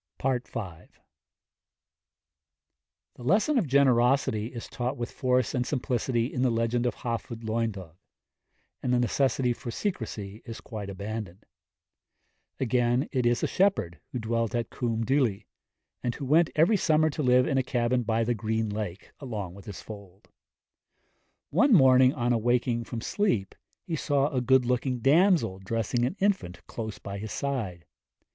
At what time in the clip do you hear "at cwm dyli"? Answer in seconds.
14.55-15.45